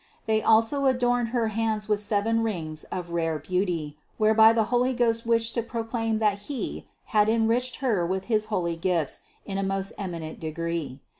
They 0.25 0.41
also 0.41 0.87
adorned 0.87 1.27
her 1.27 1.49
hands 1.49 1.87
with 1.87 1.99
seven 1.99 2.41
rings 2.41 2.85
of 2.85 3.11
rare 3.11 3.37
beauty 3.37 3.99
whereby 4.17 4.51
the 4.51 4.63
Holy 4.73 4.93
Ghost 4.93 5.27
wished 5.27 5.53
to 5.53 5.61
proclaim 5.61 6.17
that 6.17 6.39
He 6.49 6.87
had 7.13 7.29
enriched 7.29 7.75
Her 7.85 8.03
with 8.03 8.23
his 8.25 8.45
holy 8.45 8.75
gifts 8.75 9.21
in 9.45 9.59
a 9.59 9.63
most 9.63 9.93
eminent 9.99 10.39
degree. 10.39 11.01